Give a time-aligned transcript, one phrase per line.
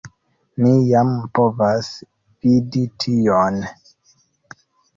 [0.61, 1.91] Ni jam povas
[2.47, 3.63] vidi tion.